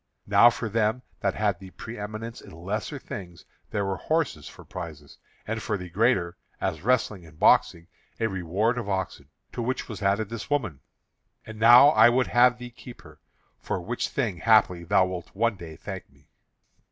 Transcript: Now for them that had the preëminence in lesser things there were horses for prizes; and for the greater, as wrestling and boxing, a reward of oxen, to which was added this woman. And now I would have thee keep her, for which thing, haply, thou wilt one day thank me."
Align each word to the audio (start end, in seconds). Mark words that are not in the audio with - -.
Now 0.25 0.49
for 0.49 0.67
them 0.67 1.03
that 1.19 1.35
had 1.35 1.59
the 1.59 1.69
preëminence 1.69 2.41
in 2.41 2.49
lesser 2.49 2.97
things 2.97 3.45
there 3.69 3.85
were 3.85 3.97
horses 3.97 4.47
for 4.47 4.65
prizes; 4.65 5.19
and 5.45 5.61
for 5.61 5.77
the 5.77 5.91
greater, 5.91 6.37
as 6.59 6.81
wrestling 6.81 7.23
and 7.23 7.37
boxing, 7.37 7.85
a 8.19 8.25
reward 8.25 8.79
of 8.79 8.89
oxen, 8.89 9.29
to 9.53 9.61
which 9.61 9.87
was 9.87 10.01
added 10.01 10.29
this 10.29 10.49
woman. 10.49 10.79
And 11.45 11.59
now 11.59 11.89
I 11.89 12.09
would 12.09 12.25
have 12.25 12.57
thee 12.57 12.71
keep 12.71 13.03
her, 13.03 13.19
for 13.59 13.79
which 13.79 14.09
thing, 14.09 14.37
haply, 14.37 14.83
thou 14.83 15.05
wilt 15.05 15.35
one 15.35 15.55
day 15.55 15.75
thank 15.75 16.09
me." 16.09 16.29